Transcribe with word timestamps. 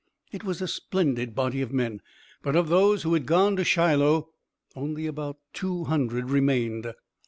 It 0.31 0.43
was 0.43 0.63
a 0.63 0.67
splendid 0.67 1.35
body 1.35 1.61
of 1.61 1.71
men, 1.71 2.01
but 2.41 2.55
of 2.55 2.69
those 2.69 3.03
who 3.03 3.13
had 3.13 3.27
gone 3.27 3.55
to 3.57 3.63
Shiloh 3.63 4.29
only 4.75 5.05
about 5.05 5.37
two 5.53 5.83
hundred 5.83 6.31
remained. 6.31 6.91